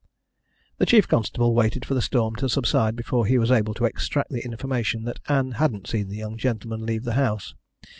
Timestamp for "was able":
3.37-3.75